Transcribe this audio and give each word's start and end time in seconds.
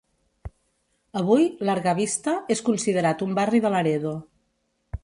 Avui, 1.21 1.45
Larga 1.71 1.93
Vista 2.01 2.35
és 2.57 2.65
considerat 2.71 3.23
un 3.29 3.39
barri 3.43 3.63
de 3.69 3.75
Laredo. 3.77 4.17